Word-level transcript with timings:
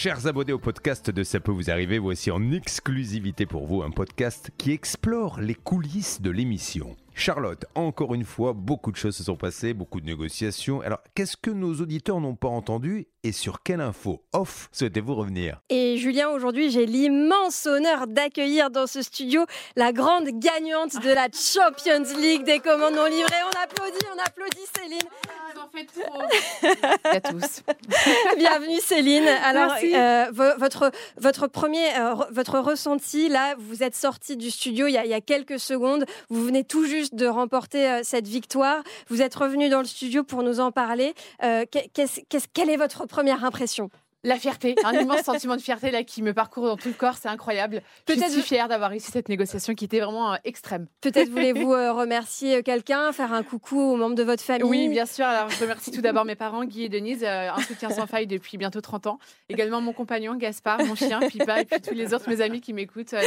Chers 0.00 0.28
abonnés 0.28 0.52
au 0.52 0.60
podcast 0.60 1.10
de 1.10 1.24
Ça 1.24 1.40
peut 1.40 1.50
vous 1.50 1.70
arriver, 1.70 1.98
voici 1.98 2.30
en 2.30 2.52
exclusivité 2.52 3.46
pour 3.46 3.66
vous 3.66 3.82
un 3.82 3.90
podcast 3.90 4.52
qui 4.56 4.70
explore 4.70 5.40
les 5.40 5.56
coulisses 5.56 6.20
de 6.22 6.30
l'émission. 6.30 6.94
Charlotte, 7.14 7.64
encore 7.74 8.14
une 8.14 8.24
fois, 8.24 8.52
beaucoup 8.52 8.92
de 8.92 8.96
choses 8.96 9.16
se 9.16 9.24
sont 9.24 9.34
passées, 9.34 9.74
beaucoup 9.74 10.00
de 10.00 10.06
négociations. 10.06 10.82
Alors, 10.82 11.00
qu'est-ce 11.16 11.36
que 11.36 11.50
nos 11.50 11.74
auditeurs 11.80 12.20
n'ont 12.20 12.36
pas 12.36 12.46
entendu 12.46 13.08
et 13.24 13.32
sur 13.32 13.64
quelle 13.64 13.80
info 13.80 14.22
off 14.32 14.68
souhaitez-vous 14.70 15.16
revenir? 15.16 15.60
Et 15.68 15.96
Julien, 15.96 16.28
aujourd'hui, 16.28 16.70
j'ai 16.70 16.86
l'immense 16.86 17.66
honneur 17.66 18.06
d'accueillir 18.06 18.70
dans 18.70 18.86
ce 18.86 19.02
studio 19.02 19.46
la 19.74 19.92
grande 19.92 20.28
gagnante 20.28 21.02
de 21.02 21.10
la 21.10 21.26
Champions 21.32 22.20
League 22.20 22.44
des 22.44 22.60
commandes 22.60 22.94
non 22.94 23.06
livrées. 23.06 23.42
On 23.52 23.64
applaudit, 23.64 24.06
on 24.14 24.24
applaudit 24.24 24.66
Céline. 24.76 25.08
Trop. 25.72 26.22
à 27.04 27.20
tous. 27.20 27.62
Bienvenue 28.38 28.80
Céline. 28.80 29.28
Alors, 29.44 29.74
euh, 29.82 30.26
vo- 30.32 30.56
votre, 30.58 30.90
votre 31.18 31.46
premier, 31.46 31.84
euh, 31.98 32.14
re- 32.14 32.28
votre 32.32 32.58
ressenti, 32.58 33.28
là, 33.28 33.54
vous 33.58 33.82
êtes 33.82 33.94
sortie 33.94 34.36
du 34.36 34.50
studio 34.50 34.86
il 34.86 34.92
y, 34.92 34.98
a, 34.98 35.04
il 35.04 35.10
y 35.10 35.14
a 35.14 35.20
quelques 35.20 35.58
secondes. 35.60 36.04
Vous 36.30 36.42
venez 36.44 36.64
tout 36.64 36.84
juste 36.86 37.14
de 37.14 37.26
remporter 37.26 37.86
euh, 37.88 38.00
cette 38.02 38.26
victoire. 38.26 38.82
Vous 39.08 39.20
êtes 39.22 39.34
revenu 39.34 39.68
dans 39.68 39.80
le 39.80 39.84
studio 39.86 40.24
pour 40.24 40.42
nous 40.42 40.58
en 40.60 40.72
parler. 40.72 41.14
Euh, 41.42 41.64
quelle 41.70 42.70
est 42.70 42.76
votre 42.76 43.06
première 43.06 43.44
impression? 43.44 43.90
La 44.24 44.36
fierté, 44.36 44.74
un 44.84 44.92
immense 44.92 45.20
sentiment 45.24 45.54
de 45.54 45.60
fierté 45.60 45.92
là 45.92 46.02
qui 46.02 46.22
me 46.22 46.32
parcourt 46.34 46.64
dans 46.66 46.76
tout 46.76 46.88
le 46.88 46.94
corps, 46.94 47.16
c'est 47.16 47.28
incroyable. 47.28 47.82
Je 48.08 48.14
suis 48.14 48.42
fière 48.42 48.66
d'avoir 48.66 48.90
réussi 48.90 49.12
cette 49.12 49.28
négociation 49.28 49.74
qui 49.74 49.84
était 49.84 50.00
vraiment 50.00 50.32
euh, 50.32 50.36
extrême. 50.44 50.86
Peut-être 51.00 51.28
voulez-vous 51.30 51.72
euh, 51.72 51.92
remercier 51.92 52.64
quelqu'un, 52.64 53.12
faire 53.12 53.32
un 53.32 53.44
coucou 53.44 53.78
aux 53.78 53.96
membres 53.96 54.16
de 54.16 54.24
votre 54.24 54.42
famille? 54.42 54.68
Oui, 54.68 54.88
bien 54.88 55.06
sûr. 55.06 55.24
Alors, 55.24 55.48
je 55.50 55.60
remercie 55.60 55.92
tout 55.92 56.00
d'abord 56.00 56.24
mes 56.24 56.34
parents, 56.34 56.64
Guy 56.64 56.84
et 56.84 56.88
Denise, 56.88 57.22
euh, 57.22 57.50
un 57.52 57.60
soutien 57.62 57.90
sans 57.90 58.06
faille 58.08 58.26
depuis 58.26 58.58
bientôt 58.58 58.80
30 58.80 59.06
ans. 59.06 59.18
Également 59.48 59.80
mon 59.80 59.92
compagnon, 59.92 60.34
Gaspard, 60.34 60.84
mon 60.84 60.96
chien, 60.96 61.20
Pipa, 61.20 61.60
et 61.60 61.64
puis 61.64 61.80
tous 61.80 61.94
les 61.94 62.12
autres, 62.12 62.28
mes 62.28 62.40
amis 62.40 62.60
qui 62.60 62.72
m'écoutent, 62.72 63.14
euh, 63.14 63.22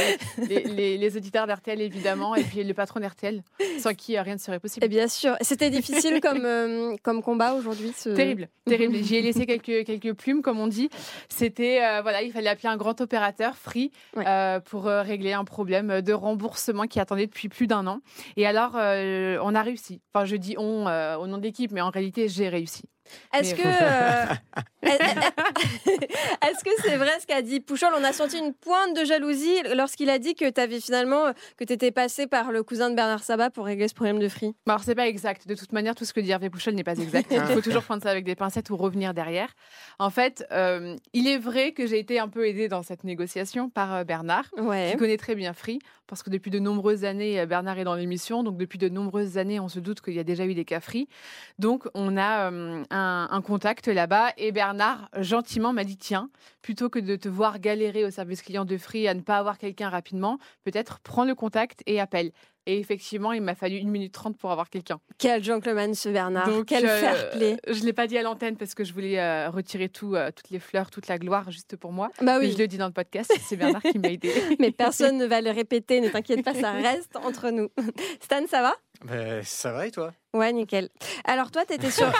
les, 0.49 0.63
les- 0.65 0.97
les 0.97 1.17
auditeurs 1.17 1.47
d'RTL 1.47 1.79
évidemment, 1.81 2.35
et 2.35 2.43
puis 2.43 2.63
le 2.65 2.73
patron 2.73 2.99
d'RTL, 2.99 3.43
sans 3.79 3.93
qui 3.93 4.17
euh, 4.17 4.21
rien 4.23 4.33
ne 4.35 4.39
serait 4.39 4.59
possible. 4.59 4.85
Et 4.85 4.89
bien 4.89 5.07
sûr. 5.07 5.35
C'était 5.39 5.69
difficile 5.69 6.19
comme, 6.21 6.43
euh, 6.45 6.95
comme 7.01 7.23
combat 7.23 7.53
aujourd'hui 7.53 7.93
ce... 7.95 8.09
Terrible, 8.09 8.49
terrible. 8.65 8.97
J'y 8.97 9.15
ai 9.15 9.21
laissé 9.21 9.45
quelques, 9.45 9.85
quelques 9.85 10.13
plumes, 10.13 10.41
comme 10.41 10.59
on 10.59 10.67
dit. 10.67 10.80
C'était, 11.29 11.83
euh, 11.83 12.01
voilà, 12.01 12.21
il 12.21 12.31
fallait 12.31 12.49
appeler 12.49 12.69
un 12.69 12.77
grand 12.77 12.99
opérateur, 13.01 13.55
Free, 13.55 13.91
Ouais. 14.15 14.25
euh, 14.27 14.59
pour 14.59 14.87
euh, 14.87 15.01
régler 15.01 15.33
un 15.33 15.43
problème 15.43 16.01
de 16.01 16.13
remboursement 16.13 16.83
qui 16.87 16.99
attendait 16.99 17.27
depuis 17.27 17.49
plus 17.49 17.67
d'un 17.67 17.87
an. 17.87 17.99
Et 18.37 18.45
alors, 18.47 18.71
on 18.75 19.55
a 19.55 19.61
réussi. 19.61 20.01
Enfin, 20.13 20.25
je 20.25 20.35
dis 20.35 20.55
on 20.57 20.85
au 21.19 21.27
nom 21.27 21.37
de 21.37 21.43
l'équipe, 21.43 21.71
mais 21.71 21.81
en 21.81 21.89
réalité, 21.89 22.27
j'ai 22.27 22.49
réussi. 22.49 22.83
Est-ce 23.33 23.55
que 23.55 23.61
euh, 23.63 24.25
est-ce 24.83 26.63
que 26.63 26.69
c'est 26.81 26.97
vrai 26.97 27.19
ce 27.19 27.27
qu'a 27.27 27.41
dit 27.41 27.59
Pouchol? 27.59 27.91
On 27.97 28.03
a 28.03 28.13
senti 28.13 28.37
une 28.37 28.53
pointe 28.53 28.95
de 28.95 29.05
jalousie 29.05 29.61
lorsqu'il 29.75 30.09
a 30.09 30.19
dit 30.19 30.35
que 30.35 30.49
tu 30.49 30.59
avais 30.61 30.79
finalement 30.79 31.31
que 31.57 31.63
tu 31.63 31.73
étais 31.73 31.91
passé 31.91 32.27
par 32.27 32.51
le 32.51 32.63
cousin 32.63 32.89
de 32.89 32.95
Bernard 32.95 33.23
Sabat 33.23 33.49
pour 33.49 33.65
régler 33.65 33.87
ce 33.87 33.93
problème 33.93 34.19
de 34.19 34.27
free. 34.27 34.53
Bon, 34.65 34.73
alors, 34.73 34.83
c'est 34.83 34.95
pas 34.95 35.07
exact. 35.07 35.47
De 35.47 35.55
toute 35.55 35.71
manière, 35.71 35.95
tout 35.95 36.05
ce 36.05 36.13
que 36.13 36.19
dit 36.19 36.31
Hervé 36.31 36.49
Pouchol 36.49 36.73
n'est 36.73 36.83
pas 36.83 36.97
exact. 36.97 37.31
Il 37.31 37.41
faut 37.53 37.61
toujours 37.61 37.83
prendre 37.83 38.03
ça 38.03 38.09
avec 38.09 38.25
des 38.25 38.35
pincettes 38.35 38.69
ou 38.69 38.77
revenir 38.77 39.13
derrière. 39.13 39.49
En 39.99 40.09
fait, 40.09 40.45
euh, 40.51 40.95
il 41.13 41.27
est 41.27 41.37
vrai 41.37 41.71
que 41.71 41.85
j'ai 41.85 41.99
été 41.99 42.19
un 42.19 42.27
peu 42.27 42.47
aidée 42.47 42.67
dans 42.67 42.83
cette 42.83 43.03
négociation 43.03 43.69
par 43.69 43.93
euh, 43.93 44.03
Bernard. 44.03 44.45
Ouais. 44.57 44.91
qui 44.91 44.97
connaît 44.97 45.17
très 45.17 45.35
bien 45.35 45.53
Free, 45.53 45.79
parce 46.07 46.23
que 46.23 46.29
depuis 46.29 46.51
de 46.51 46.59
nombreuses 46.59 47.05
années, 47.05 47.45
Bernard 47.45 47.79
est 47.79 47.83
dans 47.83 47.95
l'émission, 47.95 48.43
donc 48.43 48.57
depuis 48.57 48.77
de 48.77 48.89
nombreuses 48.89 49.37
années, 49.37 49.59
on 49.59 49.69
se 49.69 49.79
doute 49.79 50.01
qu'il 50.01 50.13
y 50.13 50.19
a 50.19 50.23
déjà 50.23 50.45
eu 50.45 50.53
des 50.53 50.65
cas 50.65 50.79
Free. 50.79 51.07
Donc 51.59 51.87
on 51.93 52.17
a 52.17 52.51
euh, 52.51 52.83
un, 53.01 53.27
un 53.31 53.41
contact 53.41 53.87
là-bas, 53.87 54.33
et 54.37 54.51
Bernard, 54.51 55.09
gentiment, 55.17 55.73
m'a 55.73 55.83
dit, 55.83 55.97
tiens, 55.97 56.29
plutôt 56.61 56.89
que 56.89 56.99
de 56.99 57.15
te 57.15 57.27
voir 57.29 57.59
galérer 57.59 58.05
au 58.05 58.11
service 58.11 58.41
client 58.41 58.65
de 58.65 58.77
Free 58.77 59.07
à 59.07 59.13
ne 59.13 59.21
pas 59.21 59.37
avoir 59.37 59.57
quelqu'un 59.57 59.89
rapidement, 59.89 60.37
peut-être 60.63 60.99
prends 60.99 61.25
le 61.25 61.35
contact 61.35 61.81
et 61.85 61.99
appelle. 61.99 62.31
Et 62.67 62.77
effectivement, 62.79 63.31
il 63.33 63.41
m'a 63.41 63.55
fallu 63.55 63.77
une 63.77 63.89
minute 63.89 64.13
trente 64.13 64.37
pour 64.37 64.51
avoir 64.51 64.69
quelqu'un. 64.69 64.99
Quel 65.17 65.43
gentleman 65.43 65.95
ce 65.95 66.09
Bernard. 66.09 66.47
Donc, 66.47 66.67
Quel 66.67 66.85
euh, 66.85 66.99
fair 66.99 67.31
play. 67.31 67.57
Je 67.67 67.79
ne 67.79 67.85
l'ai 67.85 67.93
pas 67.93 68.05
dit 68.05 68.17
à 68.19 68.21
l'antenne 68.21 68.55
parce 68.55 68.75
que 68.75 68.83
je 68.83 68.93
voulais 68.93 69.19
euh, 69.19 69.49
retirer 69.49 69.89
tout, 69.89 70.13
euh, 70.15 70.29
toutes 70.35 70.51
les 70.51 70.59
fleurs, 70.59 70.91
toute 70.91 71.07
la 71.07 71.17
gloire 71.17 71.49
juste 71.49 71.75
pour 71.75 71.91
moi. 71.91 72.09
Bah 72.21 72.37
Mais 72.37 72.45
oui. 72.45 72.51
je 72.53 72.59
le 72.59 72.67
dis 72.67 72.77
dans 72.77 72.85
le 72.85 72.93
podcast, 72.93 73.33
c'est 73.41 73.55
Bernard 73.55 73.81
qui 73.81 73.97
m'a 73.97 74.09
aidé. 74.09 74.31
Mais 74.59 74.71
personne 74.71 75.17
ne 75.17 75.25
va 75.25 75.41
le 75.41 75.49
répéter, 75.49 76.01
ne 76.01 76.09
t'inquiète 76.09 76.43
pas, 76.43 76.53
ça 76.53 76.71
reste 76.73 77.15
entre 77.15 77.49
nous. 77.49 77.69
Stan, 78.21 78.45
ça 78.47 78.61
va? 78.61 78.75
Ben, 79.05 79.41
ça 79.43 79.71
va 79.71 79.87
et 79.87 79.91
toi? 79.91 80.13
Ouais, 80.33 80.53
nickel. 80.53 80.87
Alors 81.25 81.51
toi, 81.51 81.65
t'étais 81.65 81.91
sur... 81.91 82.07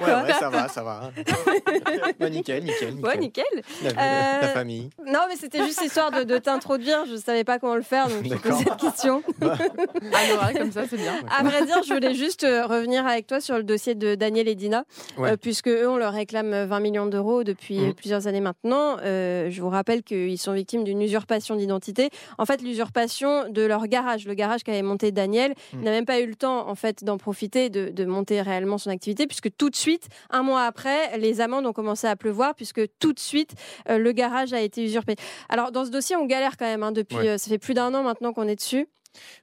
Ouais, 0.00 0.06
ouais, 0.12 0.32
ça 0.32 0.50
va, 0.50 0.66
ça 0.68 0.82
va. 0.82 1.12
Bah, 2.18 2.28
nickel, 2.28 2.64
nickel, 2.64 2.94
nickel. 2.94 3.04
Ouais, 3.04 3.16
nickel. 3.16 3.44
La, 3.82 3.90
Euh, 3.90 4.40
la 4.42 4.48
famille. 4.48 4.90
Non, 5.06 5.20
mais 5.28 5.36
c'était 5.36 5.64
juste 5.64 5.80
histoire 5.82 6.10
de, 6.10 6.24
de 6.24 6.36
t'introduire. 6.38 7.04
Je 7.08 7.14
savais 7.16 7.44
pas 7.44 7.58
comment 7.60 7.76
le 7.76 7.82
faire, 7.82 8.08
donc 8.08 8.24
je 8.24 8.28
D'accord. 8.30 8.58
cette 8.58 8.76
question. 8.76 9.22
À 9.42 10.28
l'oral, 10.28 10.58
comme 10.58 10.72
ça, 10.72 10.82
c'est 10.88 10.96
bien. 10.96 11.14
À 11.38 11.42
vrai 11.44 11.64
dire, 11.64 11.80
je 11.86 11.92
voulais 11.94 12.14
juste 12.14 12.44
euh, 12.44 12.66
revenir 12.66 13.06
avec 13.06 13.26
toi 13.26 13.40
sur 13.40 13.56
le 13.56 13.62
dossier 13.62 13.94
de 13.94 14.14
Daniel 14.16 14.48
et 14.48 14.54
Dina, 14.54 14.84
Ouais. 15.16 15.32
euh, 15.32 15.36
puisque 15.36 15.68
eux, 15.68 15.88
on 15.88 15.96
leur 15.96 16.12
réclame 16.12 16.64
20 16.64 16.80
millions 16.80 17.06
d'euros 17.06 17.44
depuis 17.44 17.78
euh, 17.84 17.92
plusieurs 17.92 18.26
années 18.26 18.40
maintenant. 18.40 18.96
Euh, 19.02 19.48
je 19.50 19.60
vous 19.62 19.70
rappelle 19.70 20.02
qu'ils 20.02 20.38
sont 20.38 20.52
victimes 20.52 20.82
d'une 20.84 21.02
usurpation 21.02 21.54
d'identité. 21.56 22.10
En 22.38 22.46
fait, 22.46 22.62
l'usurpation 22.62 23.48
de 23.48 23.62
leur 23.62 23.86
garage, 23.86 24.26
le 24.26 24.34
garage 24.34 24.64
qu'avait 24.64 24.82
monté 24.82 25.12
Daniel, 25.12 25.54
Mhm. 25.72 25.82
n'a 25.82 25.90
même 25.92 26.06
pas 26.06 26.20
eu 26.20 26.26
le 26.26 26.34
temps, 26.34 26.68
en 26.68 26.74
fait, 26.74 27.04
d'en 27.04 27.13
profiter, 27.18 27.70
de, 27.70 27.88
de 27.90 28.04
monter 28.04 28.40
réellement 28.42 28.78
son 28.78 28.90
activité, 28.90 29.26
puisque 29.26 29.54
tout 29.56 29.70
de 29.70 29.76
suite, 29.76 30.08
un 30.30 30.42
mois 30.42 30.62
après, 30.64 31.18
les 31.18 31.40
amendes 31.40 31.66
ont 31.66 31.72
commencé 31.72 32.06
à 32.06 32.16
pleuvoir, 32.16 32.54
puisque 32.54 32.82
tout 32.98 33.12
de 33.12 33.18
suite, 33.20 33.54
euh, 33.88 33.98
le 33.98 34.12
garage 34.12 34.52
a 34.52 34.60
été 34.60 34.82
usurpé. 34.84 35.16
Alors, 35.48 35.72
dans 35.72 35.84
ce 35.84 35.90
dossier, 35.90 36.16
on 36.16 36.26
galère 36.26 36.56
quand 36.56 36.66
même. 36.66 36.82
hein, 36.82 36.92
depuis, 36.92 37.16
Ouais. 37.16 37.28
euh, 37.28 37.38
ça 37.38 37.48
fait 37.48 37.58
plus 37.58 37.74
d'un 37.74 37.92
an 37.94 38.02
maintenant 38.02 38.32
qu'on 38.32 38.48
est 38.48 38.56
dessus. 38.56 38.86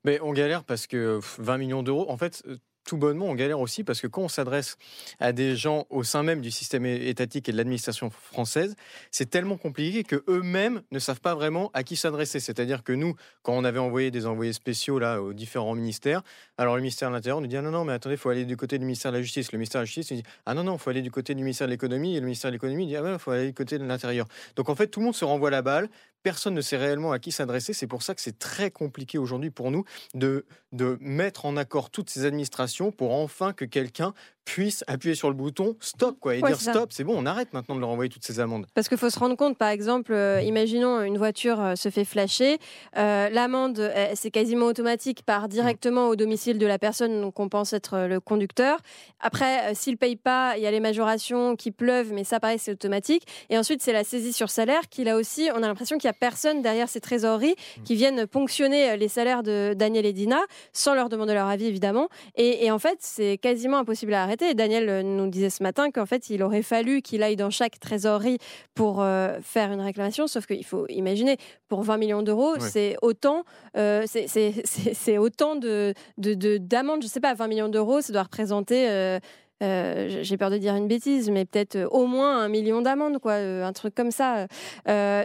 Mais 0.03 0.19
on 0.21 0.33
galère 0.33 0.63
parce 0.65 0.85
que 0.87 1.17
pff, 1.19 1.37
20 1.39 1.57
millions 1.57 1.81
d'euros, 1.83 2.05
en 2.09 2.17
fait, 2.17 2.43
euh, 2.47 2.57
tout 2.83 2.97
bonnement, 2.97 3.27
on 3.27 3.35
galère 3.35 3.59
aussi 3.59 3.83
parce 3.83 4.01
que 4.01 4.07
quand 4.07 4.23
on 4.23 4.27
s'adresse 4.27 4.77
à 5.19 5.31
des 5.31 5.55
gens 5.55 5.85
au 5.89 6.03
sein 6.03 6.23
même 6.23 6.41
du 6.41 6.51
système 6.51 6.85
étatique 6.85 7.47
et 7.47 7.51
de 7.51 7.57
l'administration 7.57 8.09
française, 8.09 8.75
c'est 9.11 9.29
tellement 9.29 9.57
compliqué 9.57 10.03
que 10.03 10.23
eux-mêmes 10.27 10.81
ne 10.91 10.99
savent 10.99 11.21
pas 11.21 11.35
vraiment 11.35 11.69
à 11.73 11.83
qui 11.83 11.95
s'adresser. 11.95 12.39
C'est-à-dire 12.39 12.83
que 12.83 12.93
nous, 12.93 13.15
quand 13.43 13.53
on 13.53 13.63
avait 13.63 13.79
envoyé 13.79 14.11
des 14.11 14.25
envoyés 14.25 14.53
spéciaux 14.53 14.99
là 14.99 15.21
aux 15.21 15.33
différents 15.33 15.75
ministères, 15.75 16.23
alors 16.57 16.75
le 16.75 16.81
ministère 16.81 17.09
de 17.09 17.15
l'Intérieur 17.15 17.41
nous 17.41 17.47
dit 17.47 17.57
ah 17.57 17.61
non 17.61 17.71
non 17.71 17.85
mais 17.85 17.93
attendez, 17.93 18.17
faut 18.17 18.29
aller 18.29 18.45
du 18.45 18.57
côté 18.57 18.77
du 18.77 18.85
ministère 18.85 19.11
de 19.11 19.17
la 19.17 19.23
Justice. 19.23 19.51
Le 19.51 19.57
ministère 19.57 19.79
de 19.79 19.83
la 19.83 19.85
Justice 19.85 20.11
nous 20.11 20.17
dit 20.17 20.23
ah 20.45 20.53
non 20.53 20.63
non, 20.63 20.77
faut 20.77 20.89
aller 20.89 21.01
du 21.01 21.11
côté 21.11 21.35
du 21.35 21.43
ministère 21.43 21.67
de 21.67 21.71
l'Économie 21.71 22.15
et 22.15 22.19
le 22.19 22.25
ministère 22.25 22.51
de 22.51 22.55
l'Économie 22.55 22.87
dit 22.87 22.95
ah 22.95 23.03
il 23.13 23.19
faut 23.19 23.31
aller 23.31 23.47
du 23.47 23.53
côté 23.53 23.77
de 23.77 23.85
l'Intérieur. 23.85 24.27
Donc 24.55 24.69
en 24.69 24.75
fait, 24.75 24.87
tout 24.87 24.99
le 24.99 25.05
monde 25.05 25.15
se 25.15 25.25
renvoie 25.25 25.49
la 25.49 25.61
balle. 25.61 25.89
Personne 26.23 26.53
ne 26.53 26.61
sait 26.61 26.77
réellement 26.77 27.11
à 27.11 27.19
qui 27.19 27.31
s'adresser. 27.31 27.73
C'est 27.73 27.87
pour 27.87 28.03
ça 28.03 28.15
que 28.15 28.21
c'est 28.21 28.37
très 28.37 28.71
compliqué 28.71 29.17
aujourd'hui 29.17 29.49
pour 29.49 29.71
nous 29.71 29.85
de, 30.13 30.45
de 30.71 30.97
mettre 31.01 31.45
en 31.45 31.57
accord 31.57 31.89
toutes 31.89 32.09
ces 32.09 32.25
administrations 32.25 32.91
pour 32.91 33.13
enfin 33.13 33.53
que 33.53 33.65
quelqu'un 33.65 34.13
puisse 34.45 34.83
appuyer 34.87 35.15
sur 35.15 35.29
le 35.29 35.35
bouton 35.35 35.75
stop 35.79 36.17
quoi, 36.19 36.35
et 36.35 36.41
Ouais, 36.41 36.49
dire 36.49 36.59
stop, 36.59 36.91
c'est 36.91 37.03
bon, 37.03 37.13
on 37.15 37.25
arrête 37.25 37.53
maintenant 37.53 37.75
de 37.75 37.79
leur 37.79 37.89
envoyer 37.89 38.09
toutes 38.09 38.25
ces 38.25 38.39
amendes. 38.39 38.65
Parce 38.73 38.89
qu'il 38.89 38.97
faut 38.97 39.09
se 39.09 39.19
rendre 39.19 39.35
compte, 39.35 39.57
par 39.57 39.69
exemple, 39.69 40.13
euh, 40.13 40.41
imaginons 40.41 41.01
une 41.01 41.17
voiture 41.17 41.61
euh, 41.61 41.75
se 41.75 41.89
fait 41.89 42.05
flasher, 42.05 42.57
euh, 42.97 43.29
l'amende 43.29 43.91
c'est 44.15 44.31
quasiment 44.31 44.65
automatique, 44.65 45.23
part 45.23 45.47
directement 45.47 46.07
au 46.07 46.15
domicile 46.15 46.57
de 46.57 46.65
la 46.65 46.79
personne 46.79 47.21
donc 47.21 47.39
on 47.39 47.49
pense 47.49 47.73
être 47.73 48.07
le 48.07 48.19
conducteur. 48.19 48.79
Après, 49.19 49.73
s'il 49.75 49.97
paye 49.97 50.15
pas, 50.15 50.55
il 50.57 50.63
y 50.63 50.67
a 50.67 50.71
les 50.71 50.79
majorations 50.79 51.55
qui 51.55 51.71
pleuvent, 51.71 52.11
mais 52.11 52.23
ça 52.23 52.39
pareil 52.39 52.59
c'est 52.59 52.71
automatique. 52.71 53.27
Et 53.49 53.57
ensuite 53.57 53.81
c'est 53.81 53.93
la 53.93 54.03
saisie 54.03 54.33
sur 54.33 54.49
salaire 54.49 54.89
qui 54.89 55.03
là 55.03 55.17
aussi, 55.17 55.49
on 55.53 55.63
a 55.63 55.67
l'impression 55.67 55.97
qu'il 55.97 56.07
y 56.07 56.09
a 56.09 56.13
personne 56.13 56.61
derrière 56.61 56.89
ces 56.89 56.99
trésoreries 56.99 57.55
qui 57.85 57.95
viennent 57.95 58.25
ponctionner 58.27 58.97
les 58.97 59.07
salaires 59.07 59.43
de 59.43 59.73
Daniel 59.75 60.05
et 60.05 60.13
Dina 60.13 60.39
sans 60.73 60.95
leur 60.95 61.09
demander 61.09 61.33
leur 61.33 61.47
avis 61.47 61.65
évidemment. 61.65 62.09
Et, 62.35 62.65
et 62.65 62.71
en 62.71 62.79
fait 62.79 62.97
c'est 62.99 63.37
quasiment 63.37 63.77
impossible 63.77 64.13
à 64.13 64.23
arrêter. 64.23 64.30
Daniel 64.55 64.89
euh, 64.89 65.01
nous 65.03 65.27
disait 65.29 65.49
ce 65.49 65.61
matin 65.63 65.91
qu'en 65.91 66.05
fait 66.05 66.29
il 66.29 66.43
aurait 66.43 66.61
fallu 66.61 67.01
qu'il 67.01 67.23
aille 67.23 67.35
dans 67.35 67.49
chaque 67.49 67.79
trésorerie 67.79 68.37
pour 68.75 69.01
euh, 69.01 69.37
faire 69.41 69.71
une 69.71 69.81
réclamation, 69.81 70.27
sauf 70.27 70.45
qu'il 70.45 70.65
faut 70.65 70.85
imaginer, 70.89 71.37
pour 71.67 71.83
20 71.83 71.97
millions 71.97 72.21
d'euros, 72.23 72.55
c'est 72.69 72.95
autant, 73.01 73.43
euh, 73.77 74.03
c'est- 74.07 74.27
c'est 74.27 74.53
c'est- 74.65 74.93
c'est 74.93 75.17
autant 75.17 75.55
de 75.55 75.93
de- 76.17 76.33
de- 76.33 76.57
d'amendes, 76.57 77.01
je 77.03 77.07
sais 77.07 77.19
pas, 77.21 77.33
20 77.33 77.47
millions 77.47 77.69
d'euros, 77.69 78.01
ça 78.01 78.13
doit 78.13 78.23
représenter... 78.23 78.89
euh, 78.89 79.19
euh, 79.63 80.23
j'ai 80.23 80.37
peur 80.37 80.49
de 80.49 80.57
dire 80.57 80.75
une 80.75 80.87
bêtise, 80.87 81.29
mais 81.29 81.45
peut-être 81.45 81.87
au 81.91 82.07
moins 82.07 82.39
un 82.41 82.47
million 82.47 82.81
d'amendes, 82.81 83.19
quoi, 83.19 83.33
un 83.35 83.73
truc 83.73 83.93
comme 83.93 84.09
ça. 84.09 84.47
Euh, 84.87 85.23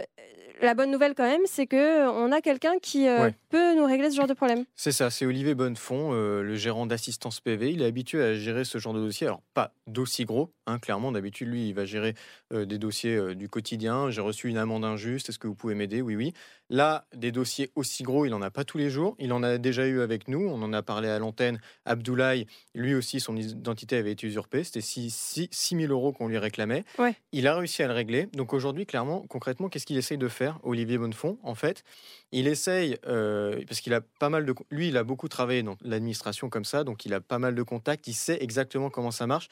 la 0.61 0.73
bonne 0.73 0.91
nouvelle 0.91 1.13
quand 1.15 1.23
même, 1.27 1.41
c'est 1.45 1.67
que 1.67 2.07
on 2.09 2.31
a 2.31 2.41
quelqu'un 2.41 2.77
qui 2.81 3.07
euh, 3.07 3.23
Ouais. 3.25 3.35
peut 3.49 3.75
nous 3.75 3.85
régler 3.85 4.09
ce 4.11 4.15
genre 4.15 4.27
de 4.27 4.33
problème. 4.33 4.65
C'est 4.75 4.91
ça, 4.91 5.09
c'est 5.09 5.25
Olivier 5.25 5.55
Bonnefond, 5.55 6.13
euh, 6.13 6.41
le 6.41 6.55
gérant 6.55 6.85
d'assistance 6.85 7.39
PV. 7.39 7.71
Il 7.71 7.81
est 7.81 7.85
habitué 7.85 8.21
à 8.23 8.33
gérer 8.33 8.63
ce 8.65 8.77
genre 8.77 8.93
de 8.93 8.99
dossier. 8.99 9.27
Alors, 9.27 9.41
pas 9.53 9.73
d'aussi 9.87 10.25
gros, 10.25 10.51
hein, 10.65 10.79
clairement. 10.79 11.11
D'habitude, 11.11 11.47
lui, 11.49 11.69
il 11.69 11.73
va 11.73 11.85
gérer 11.85 12.13
euh, 12.53 12.65
des 12.65 12.77
dossiers 12.77 13.15
euh, 13.15 13.35
du 13.35 13.49
quotidien. 13.49 14.09
J'ai 14.09 14.21
reçu 14.21 14.49
une 14.49 14.57
amende 14.57 14.85
injuste. 14.85 15.29
Est-ce 15.29 15.39
que 15.39 15.47
vous 15.47 15.55
pouvez 15.55 15.75
m'aider? 15.75 16.01
Oui, 16.01 16.15
oui. 16.15 16.33
Là, 16.69 17.05
des 17.15 17.31
dossiers 17.31 17.71
aussi 17.75 18.03
gros, 18.03 18.25
il 18.25 18.31
n'en 18.31 18.41
a 18.41 18.51
pas 18.51 18.65
tous 18.65 18.77
les 18.77 18.89
jours. 18.89 19.15
Il 19.19 19.31
en 19.31 19.41
a 19.43 19.57
déjà 19.57 19.85
eu 19.87 20.01
avec 20.01 20.27
nous. 20.27 20.45
On 20.47 20.61
en 20.61 20.73
a 20.73 20.81
parlé 20.83 21.07
à 21.07 21.17
l'antenne. 21.17 21.59
Abdoulaye, 21.85 22.45
lui 22.75 22.93
aussi, 22.93 23.19
son 23.21 23.35
identité 23.37 23.95
avait 23.97 24.11
été 24.11 24.27
usurpée. 24.27 24.63
C'était 24.65 24.81
6, 24.81 25.49
000 25.51 25.91
euros 25.93 26.11
qu'on 26.11 26.27
lui 26.27 26.37
réclamait. 26.37 26.83
Ouais. 26.99 27.15
Il 27.31 27.47
a 27.47 27.55
réussi 27.55 27.83
à 27.83 27.87
le 27.87 27.93
régler. 27.93 28.27
Donc 28.33 28.53
aujourd'hui, 28.53 28.85
clairement, 28.85 29.23
concrètement, 29.29 29.69
qu'est-ce 29.69 29.85
qu'il 29.85 29.97
essaye 29.97 30.17
de 30.17 30.27
faire, 30.27 30.46
Olivier 30.63 30.97
Bonnefond 30.97 31.37
En 31.43 31.55
fait, 31.55 31.83
il 32.31 32.47
essaye, 32.47 32.97
euh, 33.07 33.61
parce 33.67 33.81
qu'il 33.81 33.93
a 33.93 34.01
pas 34.01 34.29
mal 34.29 34.45
de... 34.45 34.53
Lui, 34.69 34.89
il 34.89 34.97
a 34.97 35.03
beaucoup 35.03 35.27
travaillé 35.27 35.63
dans 35.63 35.77
l'administration 35.81 36.49
comme 36.49 36.65
ça, 36.65 36.83
donc 36.83 37.05
il 37.05 37.13
a 37.13 37.21
pas 37.21 37.39
mal 37.39 37.55
de 37.55 37.63
contacts, 37.63 38.07
il 38.07 38.13
sait 38.13 38.37
exactement 38.41 38.89
comment 38.89 39.11
ça 39.11 39.27
marche. 39.27 39.47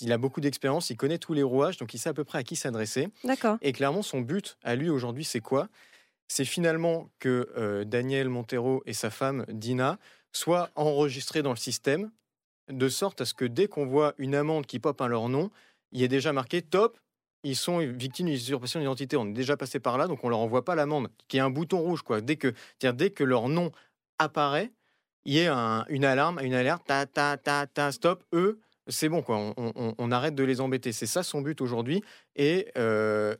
Il 0.00 0.12
a 0.12 0.18
beaucoup 0.18 0.40
d'expérience, 0.40 0.90
il 0.90 0.96
connaît 0.96 1.18
tous 1.18 1.34
les 1.34 1.42
rouages, 1.42 1.76
donc 1.76 1.94
il 1.94 1.98
sait 1.98 2.08
à 2.08 2.14
peu 2.14 2.24
près 2.24 2.38
à 2.38 2.42
qui 2.42 2.56
s'adresser. 2.56 3.08
D'accord. 3.24 3.58
Et 3.62 3.72
clairement, 3.72 4.02
son 4.02 4.20
but 4.20 4.56
à 4.62 4.76
lui 4.76 4.88
aujourd'hui, 4.88 5.24
c'est 5.24 5.40
quoi? 5.40 5.68
C'est 6.28 6.44
finalement 6.44 7.10
que 7.18 7.50
euh, 7.56 7.84
Daniel 7.84 8.28
Montero 8.28 8.82
et 8.86 8.92
sa 8.92 9.10
femme 9.10 9.44
Dina 9.48 9.98
soient 10.32 10.70
enregistrés 10.74 11.42
dans 11.42 11.50
le 11.50 11.56
système, 11.56 12.10
de 12.68 12.88
sorte 12.88 13.20
à 13.20 13.24
ce 13.24 13.34
que 13.34 13.44
dès 13.44 13.68
qu'on 13.68 13.86
voit 13.86 14.14
une 14.18 14.34
amende 14.34 14.66
qui 14.66 14.78
pop 14.78 15.00
à 15.00 15.08
leur 15.08 15.28
nom, 15.28 15.50
il 15.92 16.02
ait 16.02 16.08
déjà 16.08 16.32
marqué 16.32 16.62
top. 16.62 16.98
Ils 17.44 17.56
sont 17.56 17.78
victimes 17.78 18.26
d'une 18.26 18.34
usurpation 18.34 18.80
d'identité. 18.80 19.16
On 19.16 19.26
est 19.26 19.32
déjà 19.32 19.56
passé 19.56 19.78
par 19.78 19.98
là, 19.98 20.08
donc 20.08 20.24
on 20.24 20.28
leur 20.28 20.38
envoie 20.38 20.64
pas 20.64 20.74
l'amende. 20.74 21.08
Qui 21.28 21.36
est 21.36 21.40
un 21.40 21.50
bouton 21.50 21.78
rouge, 21.80 22.02
quoi. 22.02 22.20
Dès 22.20 22.36
que, 22.36 22.52
dès 22.80 23.10
que 23.10 23.22
leur 23.22 23.48
nom 23.48 23.70
apparaît, 24.18 24.72
il 25.26 25.34
y 25.34 25.46
a 25.46 25.56
un- 25.56 25.84
une 25.86 26.04
alarme, 26.04 26.40
une 26.42 26.54
alerte, 26.54 26.82
ta 26.86 27.06
ta 27.06 27.36
ta 27.36 27.66
ta, 27.66 27.92
stop. 27.92 28.24
Eux, 28.32 28.60
c'est 28.88 29.08
bon, 29.08 29.22
quoi. 29.22 29.54
On, 29.56 30.10
arrête 30.12 30.34
de 30.34 30.44
les 30.44 30.60
embêter. 30.60 30.92
C'est 30.92 31.06
ça 31.06 31.22
son 31.22 31.40
but 31.42 31.60
aujourd'hui. 31.60 32.02
Et, 32.36 32.68
euh, 32.78 33.34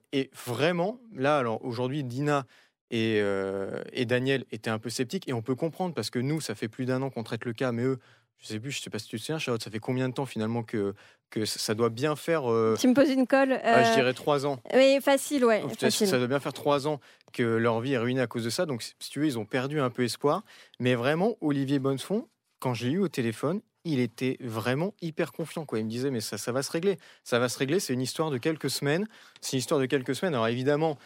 vraiment, 0.46 1.00
là, 1.12 1.38
alors 1.38 1.64
aujourd'hui, 1.64 2.04
Dina 2.04 2.46
et, 2.90 3.18
euh, 3.20 3.82
et 3.92 4.04
Daniel 4.06 4.44
étaient 4.52 4.70
un 4.70 4.78
peu 4.78 4.90
sceptiques. 4.90 5.28
Et 5.28 5.32
on 5.32 5.42
peut 5.42 5.54
comprendre 5.54 5.94
parce 5.94 6.10
que 6.10 6.18
nous, 6.18 6.40
ça 6.40 6.54
fait 6.54 6.68
plus 6.68 6.86
d'un 6.86 7.02
an 7.02 7.10
qu'on 7.10 7.22
traite 7.24 7.44
le 7.44 7.52
cas, 7.52 7.72
mais 7.72 7.84
eux, 7.84 7.98
je 8.38 8.48
sais 8.48 8.60
plus, 8.60 8.70
je 8.72 8.82
sais 8.82 8.90
pas 8.90 8.98
si 8.98 9.08
tu 9.08 9.16
te 9.16 9.22
souviens, 9.22 9.38
Charlotte, 9.38 9.62
ça 9.62 9.70
fait 9.70 9.78
combien 9.78 10.08
de 10.08 10.14
temps 10.14 10.26
finalement 10.26 10.62
que, 10.62 10.94
que 11.30 11.44
ça 11.44 11.74
doit 11.74 11.88
bien 11.88 12.16
faire, 12.16 12.50
euh, 12.50 12.76
Tu 12.78 12.88
me 12.88 12.94
poses 12.94 13.10
une 13.10 13.26
colle. 13.26 13.58
ah, 13.62 13.82
je 13.84 13.90
euh, 13.90 13.94
dirais 13.94 14.14
trois 14.14 14.46
ans. 14.46 14.60
Oui, 14.74 14.98
facile, 15.00 15.44
ouais. 15.44 15.62
Ça, 15.70 15.76
facile. 15.76 16.06
ça 16.06 16.18
doit 16.18 16.26
bien 16.26 16.40
faire 16.40 16.52
trois 16.52 16.86
ans 16.86 17.00
que 17.32 17.42
leur 17.42 17.80
vie 17.80 17.94
est 17.94 17.98
ruinée 17.98 18.20
à 18.20 18.26
cause 18.26 18.44
de 18.44 18.50
ça. 18.50 18.66
Donc, 18.66 18.82
si 18.82 19.10
tu 19.10 19.20
veux, 19.20 19.26
ils 19.26 19.38
ont 19.38 19.46
perdu 19.46 19.80
un 19.80 19.90
peu 19.90 20.04
espoir. 20.04 20.42
Mais 20.78 20.94
vraiment, 20.94 21.36
Olivier 21.40 21.78
Bonnefond, 21.78 22.28
quand 22.60 22.74
je 22.74 22.86
l'ai 22.86 22.92
eu 22.92 22.98
au 22.98 23.08
téléphone, 23.08 23.60
il 23.84 24.00
était 24.00 24.38
vraiment 24.40 24.94
hyper 25.02 25.32
confiant. 25.32 25.66
Quoi. 25.66 25.80
Il 25.80 25.84
me 25.86 25.90
disait, 25.90 26.10
mais 26.10 26.20
ça, 26.20 26.38
ça 26.38 26.52
va 26.52 26.62
se 26.62 26.70
régler. 26.70 26.98
Ça 27.22 27.38
va 27.38 27.48
se 27.48 27.58
régler. 27.58 27.80
C'est 27.80 27.92
une 27.92 28.00
histoire 28.00 28.30
de 28.30 28.38
quelques 28.38 28.70
semaines. 28.70 29.06
C'est 29.40 29.52
une 29.52 29.58
histoire 29.58 29.80
de 29.80 29.86
quelques 29.86 30.14
semaines. 30.14 30.34
Alors, 30.34 30.48
évidemment, 30.48 30.96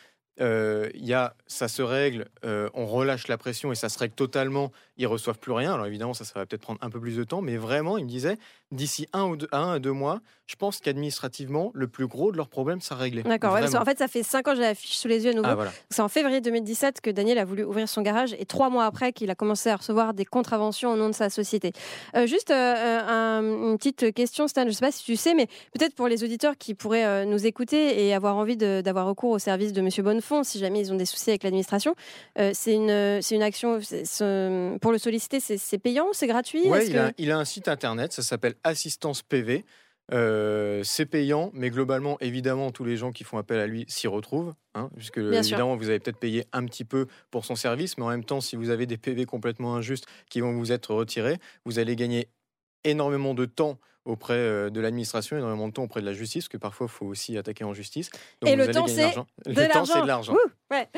euh, 0.40 0.88
il 0.94 1.04
y 1.04 1.14
a, 1.14 1.34
ça 1.46 1.66
se 1.68 1.82
règle, 1.82 2.28
euh, 2.44 2.70
on 2.74 2.86
relâche 2.86 3.26
la 3.28 3.38
pression 3.38 3.72
et 3.72 3.74
ça 3.74 3.88
se 3.88 3.98
règle 3.98 4.14
totalement. 4.14 4.70
Ils 4.98 5.06
reçoivent 5.06 5.38
plus 5.38 5.52
rien. 5.52 5.72
Alors, 5.74 5.86
évidemment, 5.86 6.12
ça, 6.14 6.24
ça 6.24 6.32
va 6.36 6.44
peut-être 6.46 6.62
prendre 6.62 6.78
un 6.82 6.90
peu 6.90 7.00
plus 7.00 7.16
de 7.16 7.24
temps. 7.24 7.40
Mais 7.40 7.56
vraiment, 7.56 7.98
il 7.98 8.04
me 8.04 8.08
disait, 8.10 8.36
d'ici 8.72 9.06
un, 9.12 9.24
ou 9.24 9.36
deux, 9.36 9.48
un 9.52 9.72
à 9.72 9.78
deux 9.78 9.92
mois, 9.92 10.20
je 10.46 10.56
pense 10.56 10.80
qu'administrativement, 10.80 11.70
le 11.74 11.88
plus 11.88 12.06
gros 12.06 12.32
de 12.32 12.36
leurs 12.36 12.48
problèmes 12.48 12.80
sera 12.80 13.00
réglé. 13.00 13.22
D'accord, 13.22 13.52
ouais, 13.54 13.60
parce 13.60 13.72
qu'en 13.74 13.84
fait, 13.84 13.98
ça 13.98 14.08
fait 14.08 14.22
5 14.22 14.48
ans, 14.48 14.54
j'ai 14.54 14.62
la 14.62 14.74
fiche 14.74 14.96
sous 14.96 15.08
les 15.08 15.24
yeux 15.24 15.30
à 15.30 15.34
nouveau. 15.34 15.48
Ah, 15.48 15.54
voilà. 15.54 15.70
C'est 15.90 16.02
en 16.02 16.08
février 16.08 16.40
2017 16.40 17.00
que 17.00 17.10
Daniel 17.10 17.38
a 17.38 17.44
voulu 17.44 17.64
ouvrir 17.64 17.88
son 17.88 18.02
garage 18.02 18.34
et 18.38 18.44
trois 18.46 18.70
mois 18.70 18.84
après 18.86 19.12
qu'il 19.12 19.30
a 19.30 19.34
commencé 19.34 19.68
à 19.70 19.76
recevoir 19.76 20.14
des 20.14 20.24
contraventions 20.24 20.92
au 20.92 20.96
nom 20.96 21.08
de 21.08 21.14
sa 21.14 21.30
société. 21.30 21.72
Euh, 22.16 22.26
juste 22.26 22.50
euh, 22.50 22.54
euh, 22.54 23.00
un- 23.06 23.42
une 23.72 23.76
petite 23.78 24.12
question, 24.14 24.48
Stan, 24.48 24.62
je 24.62 24.66
ne 24.68 24.72
sais 24.72 24.80
pas 24.84 24.90
si 24.92 25.04
tu 25.04 25.16
sais, 25.16 25.34
mais 25.34 25.46
peut-être 25.78 25.94
pour 25.94 26.08
les 26.08 26.24
auditeurs 26.24 26.56
qui 26.58 26.74
pourraient 26.74 27.04
euh, 27.06 27.24
nous 27.24 27.46
écouter 27.46 28.06
et 28.06 28.14
avoir 28.14 28.36
envie 28.36 28.56
d'avoir 28.56 29.06
recours 29.06 29.30
au 29.30 29.38
service 29.38 29.72
de 29.72 29.80
Monsieur 29.82 30.02
Bonnefond, 30.02 30.42
si 30.44 30.58
jamais 30.58 30.80
ils 30.80 30.92
ont 30.92 30.96
des 30.96 31.04
soucis 31.06 31.30
avec 31.30 31.42
l'administration, 31.42 31.94
c'est 32.52 32.74
une, 32.74 33.20
une 33.30 33.42
action, 33.42 33.78
c'est- 33.82 34.04
pour 34.88 34.92
le 34.94 34.98
solliciter, 34.98 35.38
c'est 35.38 35.78
payant 35.78 36.06
ou 36.08 36.14
c'est 36.14 36.26
gratuit? 36.26 36.66
Est-ce 36.66 36.86
il, 36.86 36.92
que- 36.94 36.98
a, 36.98 37.12
il 37.18 37.30
a 37.30 37.36
un 37.38 37.44
site 37.44 37.68
internet, 37.68 38.10
ça 38.14 38.22
s'appelle 38.22 38.54
Assistance 38.64 39.20
PV. 39.20 39.66
Euh, 40.14 40.82
c'est 40.82 41.04
payant, 41.04 41.50
mais 41.52 41.68
globalement, 41.68 42.16
évidemment, 42.20 42.70
tous 42.70 42.84
les 42.84 42.96
gens 42.96 43.12
qui 43.12 43.22
font 43.22 43.36
appel 43.36 43.58
à 43.60 43.66
lui 43.66 43.84
s'y 43.88 44.06
retrouvent, 44.08 44.54
hein, 44.74 44.88
puisque 44.96 45.20
Bien 45.20 45.42
sûr. 45.42 45.58
évidemment, 45.58 45.76
vous 45.76 45.90
avez 45.90 45.98
peut-être 45.98 46.16
payé 46.16 46.46
un 46.54 46.64
petit 46.64 46.86
peu 46.86 47.06
pour 47.30 47.44
son 47.44 47.54
service, 47.54 47.98
mais 47.98 48.04
en 48.04 48.08
même 48.08 48.24
temps, 48.24 48.40
si 48.40 48.56
vous 48.56 48.70
avez 48.70 48.86
des 48.86 48.96
PV 48.96 49.26
complètement 49.26 49.74
injustes 49.76 50.06
qui 50.30 50.40
vont 50.40 50.54
vous 50.54 50.72
être 50.72 50.94
retirés, 50.94 51.36
vous 51.66 51.78
allez 51.78 51.94
gagner 51.94 52.30
énormément 52.84 53.34
de 53.34 53.44
temps 53.44 53.78
auprès 54.04 54.34
euh, 54.34 54.70
de 54.70 54.80
l'administration, 54.80 55.36
énormément 55.36 55.68
de 55.68 55.72
temps 55.72 55.82
auprès 55.82 56.00
de 56.00 56.06
la 56.06 56.14
justice, 56.14 56.44
parce 56.44 56.48
que 56.48 56.56
parfois, 56.56 56.86
il 56.86 56.92
faut 56.92 57.06
aussi 57.06 57.36
attaquer 57.36 57.64
en 57.64 57.74
justice. 57.74 58.10
Et 58.44 58.56
le 58.56 58.68
temps, 58.68 58.86
c'est 58.86 59.12
de 59.46 60.06
l'argent. 60.06 60.34
ouais. 60.70 60.88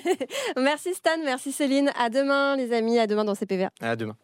merci 0.56 0.94
Stan, 0.94 1.18
merci 1.24 1.52
Céline. 1.52 1.90
À 1.98 2.10
demain, 2.10 2.56
les 2.56 2.72
amis, 2.72 2.98
à 2.98 3.06
demain 3.06 3.24
dans 3.24 3.34
CPVA. 3.34 3.70
À 3.80 3.96
demain. 3.96 4.16